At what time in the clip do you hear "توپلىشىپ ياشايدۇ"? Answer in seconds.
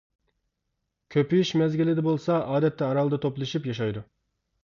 3.27-4.03